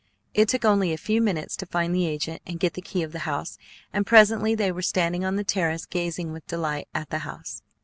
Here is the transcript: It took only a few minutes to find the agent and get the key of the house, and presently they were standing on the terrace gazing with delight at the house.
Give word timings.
It 0.33 0.49
took 0.49 0.65
only 0.65 0.91
a 0.91 0.97
few 0.97 1.21
minutes 1.21 1.55
to 1.57 1.67
find 1.67 1.93
the 1.93 2.07
agent 2.07 2.41
and 2.47 2.59
get 2.59 2.73
the 2.73 2.81
key 2.81 3.03
of 3.03 3.11
the 3.11 3.19
house, 3.29 3.59
and 3.93 4.03
presently 4.03 4.55
they 4.55 4.71
were 4.71 4.81
standing 4.81 5.23
on 5.23 5.35
the 5.35 5.43
terrace 5.43 5.85
gazing 5.85 6.31
with 6.31 6.47
delight 6.47 6.87
at 6.91 7.11
the 7.11 7.19
house. 7.19 7.61